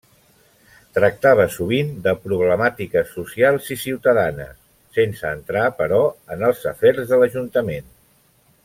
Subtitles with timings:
[0.97, 4.57] Tractava sovint de problemàtiques socials i ciutadanes,
[4.99, 6.01] sense entrar, però,
[6.37, 7.95] en els afers de l'Ajuntament.